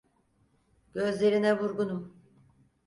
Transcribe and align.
Gözlerine 0.93 1.59
vurgunum. 1.59 2.13